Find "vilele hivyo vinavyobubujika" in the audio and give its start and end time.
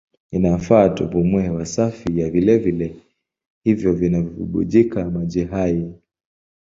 2.29-5.09